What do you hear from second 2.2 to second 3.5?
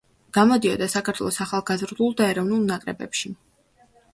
და ეროვნულ ნაკრებებში.